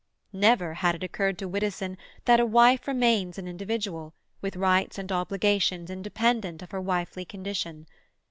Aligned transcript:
Never 0.33 0.73
had 0.73 0.95
it 0.95 1.03
occurred 1.03 1.37
to 1.37 1.47
Widdowson 1.47 1.95
that 2.25 2.39
a 2.39 2.43
wife 2.47 2.87
remains 2.87 3.37
an 3.37 3.47
individual, 3.47 4.15
with 4.41 4.55
rights 4.55 4.97
and 4.97 5.11
obligations 5.11 5.91
independent 5.91 6.63
of 6.63 6.71
her 6.71 6.81
wifely 6.81 7.23
condition. 7.23 7.85